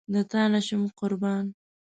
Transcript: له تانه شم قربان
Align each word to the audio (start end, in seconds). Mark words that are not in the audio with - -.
له 0.13 0.21
تانه 0.31 0.59
شم 0.67 0.83
قربان 0.99 1.45